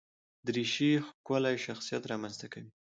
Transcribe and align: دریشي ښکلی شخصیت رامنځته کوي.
دریشي 0.47 0.91
ښکلی 1.07 1.55
شخصیت 1.65 2.03
رامنځته 2.11 2.47
کوي. 2.53 2.71